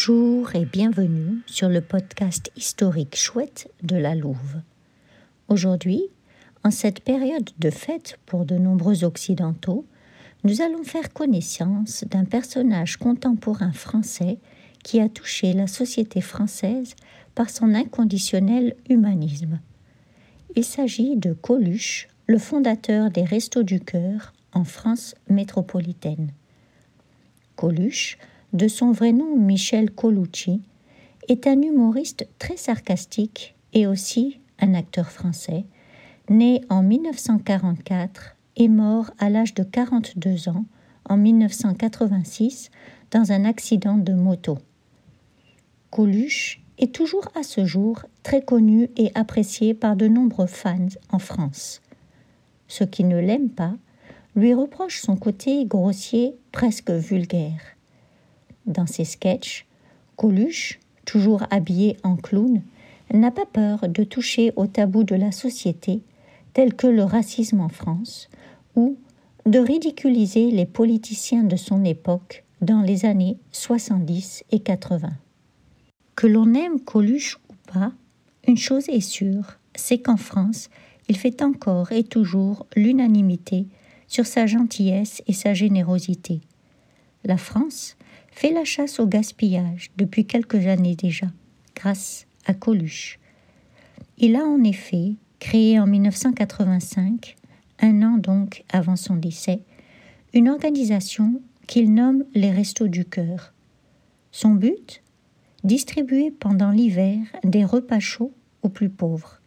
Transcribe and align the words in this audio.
Bonjour 0.00 0.56
et 0.56 0.64
bienvenue 0.64 1.42
sur 1.44 1.68
le 1.68 1.82
podcast 1.82 2.50
historique 2.56 3.16
chouette 3.16 3.70
de 3.82 3.96
la 3.96 4.14
Louve. 4.14 4.62
Aujourd'hui, 5.48 6.04
en 6.64 6.70
cette 6.70 7.00
période 7.00 7.50
de 7.58 7.68
fête 7.68 8.18
pour 8.24 8.46
de 8.46 8.56
nombreux 8.56 9.04
Occidentaux, 9.04 9.84
nous 10.42 10.62
allons 10.62 10.84
faire 10.84 11.12
connaissance 11.12 12.04
d'un 12.08 12.24
personnage 12.24 12.96
contemporain 12.96 13.72
français 13.72 14.38
qui 14.82 15.00
a 15.00 15.10
touché 15.10 15.52
la 15.52 15.66
société 15.66 16.22
française 16.22 16.94
par 17.34 17.50
son 17.50 17.74
inconditionnel 17.74 18.76
humanisme. 18.88 19.60
Il 20.56 20.64
s'agit 20.64 21.16
de 21.16 21.34
Coluche, 21.34 22.08
le 22.26 22.38
fondateur 22.38 23.10
des 23.10 23.24
Restos 23.24 23.64
du 23.64 23.80
Cœur 23.80 24.32
en 24.54 24.64
France 24.64 25.14
métropolitaine. 25.28 26.32
Coluche, 27.54 28.16
de 28.52 28.68
son 28.68 28.90
vrai 28.92 29.12
nom 29.12 29.36
Michel 29.36 29.90
Colucci, 29.90 30.60
est 31.28 31.46
un 31.46 31.60
humoriste 31.62 32.28
très 32.38 32.56
sarcastique 32.56 33.54
et 33.72 33.86
aussi 33.86 34.40
un 34.58 34.74
acteur 34.74 35.10
français, 35.10 35.64
né 36.28 36.62
en 36.68 36.82
1944 36.82 38.36
et 38.56 38.68
mort 38.68 39.10
à 39.18 39.30
l'âge 39.30 39.54
de 39.54 39.62
42 39.62 40.48
ans 40.48 40.64
en 41.08 41.16
1986 41.16 42.70
dans 43.10 43.32
un 43.32 43.44
accident 43.44 43.96
de 43.96 44.12
moto. 44.12 44.58
Coluche 45.90 46.60
est 46.78 46.94
toujours 46.94 47.28
à 47.34 47.42
ce 47.42 47.64
jour 47.64 48.02
très 48.22 48.42
connu 48.42 48.90
et 48.96 49.10
apprécié 49.14 49.74
par 49.74 49.96
de 49.96 50.08
nombreux 50.08 50.46
fans 50.46 50.88
en 51.10 51.18
France. 51.18 51.80
Ceux 52.68 52.86
qui 52.86 53.04
ne 53.04 53.18
l'aiment 53.18 53.50
pas 53.50 53.74
lui 54.36 54.54
reprochent 54.54 55.00
son 55.00 55.16
côté 55.16 55.64
grossier, 55.64 56.36
presque 56.52 56.90
vulgaire. 56.90 57.60
Dans 58.66 58.86
ses 58.86 59.04
sketchs, 59.04 59.66
Coluche, 60.16 60.78
toujours 61.04 61.42
habillé 61.50 61.96
en 62.02 62.16
clown, 62.16 62.62
n'a 63.12 63.30
pas 63.30 63.46
peur 63.46 63.88
de 63.88 64.04
toucher 64.04 64.52
au 64.56 64.66
tabou 64.66 65.04
de 65.04 65.14
la 65.14 65.32
société, 65.32 66.00
tel 66.52 66.74
que 66.74 66.86
le 66.86 67.04
racisme 67.04 67.60
en 67.60 67.68
France, 67.68 68.28
ou 68.76 68.96
de 69.46 69.58
ridiculiser 69.58 70.50
les 70.50 70.66
politiciens 70.66 71.42
de 71.42 71.56
son 71.56 71.84
époque 71.84 72.44
dans 72.60 72.82
les 72.82 73.04
années 73.04 73.38
70 73.52 74.44
et 74.50 74.60
80. 74.60 75.10
Que 76.14 76.26
l'on 76.26 76.54
aime 76.54 76.80
Coluche 76.80 77.38
ou 77.48 77.54
pas, 77.72 77.92
une 78.46 78.58
chose 78.58 78.88
est 78.88 79.00
sûre, 79.00 79.58
c'est 79.74 79.98
qu'en 79.98 80.16
France, 80.16 80.68
il 81.08 81.16
fait 81.16 81.42
encore 81.42 81.92
et 81.92 82.04
toujours 82.04 82.66
l'unanimité 82.76 83.66
sur 84.06 84.26
sa 84.26 84.46
gentillesse 84.46 85.22
et 85.26 85.32
sa 85.32 85.54
générosité. 85.54 86.40
La 87.24 87.36
France 87.36 87.96
fait 88.40 88.52
la 88.52 88.64
chasse 88.64 89.00
au 89.00 89.06
gaspillage 89.06 89.90
depuis 89.98 90.24
quelques 90.24 90.66
années 90.66 90.96
déjà, 90.96 91.26
grâce 91.76 92.26
à 92.46 92.54
Coluche. 92.54 93.20
Il 94.16 94.34
a 94.34 94.42
en 94.42 94.64
effet 94.64 95.16
créé 95.40 95.78
en 95.78 95.86
1985, 95.86 97.36
un 97.80 98.02
an 98.02 98.16
donc 98.16 98.64
avant 98.72 98.96
son 98.96 99.16
décès, 99.16 99.60
une 100.32 100.48
organisation 100.48 101.42
qu'il 101.66 101.92
nomme 101.92 102.24
les 102.34 102.50
Restos 102.50 102.88
du 102.88 103.04
Cœur. 103.04 103.52
Son 104.32 104.54
but? 104.54 105.02
Distribuer 105.62 106.30
pendant 106.30 106.70
l'hiver 106.70 107.18
des 107.44 107.66
repas 107.66 108.00
chauds 108.00 108.32
aux 108.62 108.70
plus 108.70 108.88
pauvres. 108.88 109.42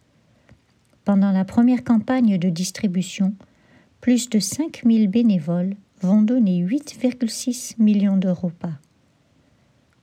Pendant 1.04 1.32
la 1.32 1.44
première 1.44 1.82
campagne 1.82 2.38
de 2.38 2.48
distribution, 2.48 3.34
plus 4.00 4.30
de 4.30 4.38
5000 4.38 5.08
bénévoles 5.08 5.74
vont 6.00 6.22
donner 6.22 6.62
8,6 6.62 7.74
millions 7.82 8.16
de 8.18 8.28
repas. 8.28 8.78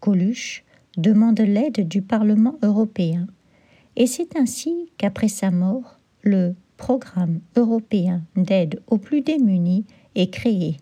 Coluche 0.01 0.65
demande 0.97 1.39
l'aide 1.39 1.87
du 1.87 2.01
Parlement 2.01 2.57
européen 2.63 3.27
et 3.95 4.07
c'est 4.07 4.35
ainsi 4.35 4.89
qu'après 4.97 5.27
sa 5.27 5.51
mort, 5.51 5.99
le 6.23 6.55
Programme 6.77 7.41
européen 7.55 8.23
d'aide 8.35 8.81
aux 8.87 8.97
plus 8.97 9.21
démunis 9.21 9.85
est 10.15 10.33
créé. 10.33 10.77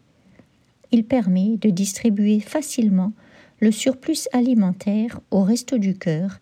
Il 0.91 1.03
permet 1.03 1.57
de 1.57 1.69
distribuer 1.69 2.39
facilement 2.39 3.11
le 3.59 3.71
surplus 3.71 4.29
alimentaire 4.31 5.19
au 5.29 5.43
Resto 5.43 5.77
du 5.77 5.97
Cœur, 5.97 6.39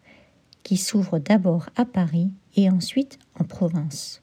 qui 0.62 0.78
s'ouvre 0.78 1.18
d'abord 1.18 1.70
à 1.76 1.86
Paris 1.86 2.30
et 2.56 2.70
ensuite 2.70 3.18
en 3.40 3.46
Provence. 3.46 4.22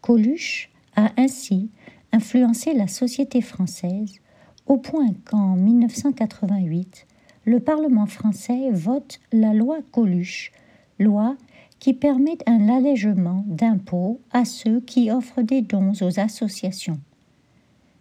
Coluche 0.00 0.70
a 0.96 1.12
ainsi 1.18 1.68
influencé 2.12 2.72
la 2.72 2.88
société 2.88 3.42
française 3.42 4.20
au 4.66 4.78
point 4.78 5.12
qu'en 5.24 5.56
1988, 5.56 7.06
le 7.44 7.60
Parlement 7.60 8.06
français 8.06 8.70
vote 8.70 9.20
la 9.32 9.52
loi 9.52 9.78
Coluche, 9.92 10.52
loi 10.98 11.36
qui 11.78 11.92
permet 11.92 12.38
un 12.46 12.68
allègement 12.68 13.44
d'impôts 13.46 14.20
à 14.30 14.44
ceux 14.44 14.80
qui 14.80 15.10
offrent 15.10 15.42
des 15.42 15.60
dons 15.60 15.92
aux 16.00 16.18
associations. 16.18 16.98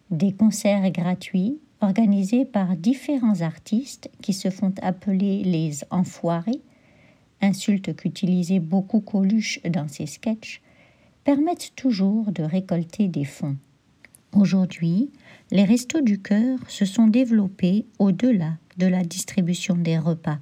Des 0.10 0.32
concerts 0.32 0.90
gratuits 0.92 1.60
organisés 1.82 2.46
par 2.46 2.78
différents 2.78 3.42
artistes 3.42 4.10
qui 4.22 4.32
se 4.32 4.50
font 4.50 4.74
appeler 4.82 5.44
les 5.44 5.80
enfoirés, 5.92 6.62
insulte 7.42 7.94
qu'utilisait 7.94 8.62
beaucoup 8.62 9.02
Coluche 9.02 9.60
dans 9.64 9.90
ses 9.90 10.06
sketchs, 10.06 10.62
permettent 11.26 11.74
toujours 11.76 12.32
de 12.32 12.44
récolter 12.44 13.10
des 13.10 13.26
fonds. 13.26 13.58
Aujourd'hui, 14.34 15.12
les 15.52 15.64
restos 15.64 16.02
du 16.02 16.20
cœur 16.20 16.58
se 16.68 16.86
sont 16.86 17.06
développés 17.06 17.86
au-delà 18.00 18.58
de 18.78 18.88
la 18.88 19.04
distribution 19.04 19.76
des 19.76 20.00
repas. 20.00 20.40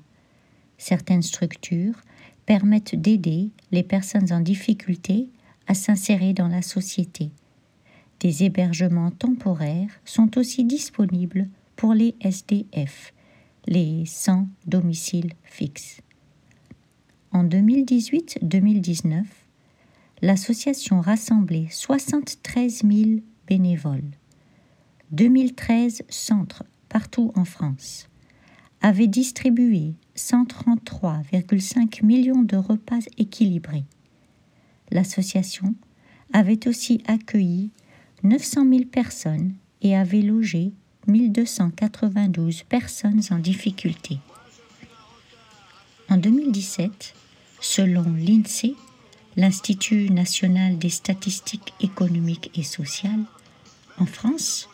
Certaines 0.78 1.22
structures 1.22 2.00
permettent 2.46 2.96
d'aider 2.96 3.50
les 3.72 3.84
personnes 3.84 4.32
en 4.32 4.40
difficulté 4.40 5.28
à 5.68 5.74
s'insérer 5.74 6.34
dans 6.34 6.48
la 6.48 6.62
société. 6.62 7.32
Des 8.22 8.44
hébergements 8.44 9.12
temporaires 9.12 10.00
sont 10.06 10.38
aussi 10.38 10.64
disponibles 10.64 11.50
pour 11.76 11.94
les 11.94 12.16
SDF, 12.22 13.14
les 13.68 14.06
sans 14.06 14.48
domicile 14.66 15.34
fixe. 15.44 16.00
En 17.34 17.44
2018-2019, 17.44 19.24
l'association 20.22 21.02
rassemblait 21.02 21.68
73 21.70 22.84
000 22.86 23.22
bénévoles. 23.52 24.12
2013 25.12 26.04
centres 26.08 26.64
partout 26.88 27.34
en 27.36 27.44
France 27.44 28.08
avaient 28.80 29.10
distribué 29.10 29.94
133,5 30.16 32.06
millions 32.06 32.44
de 32.44 32.56
repas 32.56 33.02
équilibrés. 33.18 33.84
L'association 34.90 35.76
avait 36.32 36.66
aussi 36.70 37.04
accueilli 37.08 37.72
900 38.24 38.70
000 38.70 38.86
personnes 38.86 39.54
et 39.82 39.98
avait 39.98 40.22
logé 40.22 40.72
1292 41.08 42.64
personnes 42.64 43.22
en 43.32 43.40
difficulté. 43.40 44.20
En 46.10 46.16
2017, 46.16 47.14
selon 47.60 48.06
l'INSEE, 48.14 48.78
l'Institut 49.36 50.10
national 50.10 50.78
des 50.78 50.90
statistiques 50.90 51.74
économiques 51.82 52.50
et 52.56 52.64
sociales, 52.64 53.26
en 54.02 54.08
France, 54.08 54.68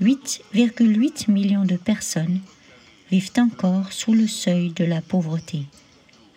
8,8 0.00 1.30
millions 1.30 1.64
de 1.64 1.76
personnes 1.76 2.40
vivent 3.10 3.30
encore 3.38 3.92
sous 3.92 4.12
le 4.12 4.26
seuil 4.26 4.70
de 4.70 4.84
la 4.84 5.00
pauvreté. 5.00 5.62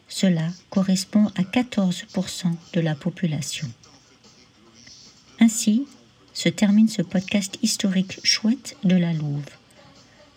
Cela 0.07 0.47
correspond 0.69 1.31
à 1.35 1.41
14% 1.41 2.53
de 2.73 2.79
la 2.79 2.93
population. 2.93 3.67
Ainsi 5.39 5.87
se 6.33 6.49
termine 6.49 6.87
ce 6.87 7.01
podcast 7.01 7.57
historique 7.63 8.19
chouette 8.23 8.77
de 8.83 8.95
la 8.95 9.13
Louve. 9.13 9.49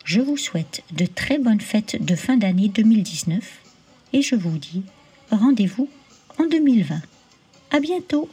Je 0.04 0.22
vous 0.22 0.38
souhaite 0.38 0.82
de 0.92 1.04
très 1.04 1.38
bonnes 1.38 1.60
fêtes 1.60 2.02
de 2.02 2.14
fin 2.14 2.38
d'année 2.38 2.68
2019 2.68 3.58
et 4.14 4.22
je 4.22 4.36
vous 4.36 4.56
dis 4.56 4.82
rendez-vous 5.30 5.90
en 6.38 6.46
2020. 6.46 7.02
À 7.72 7.80
bientôt! 7.80 8.30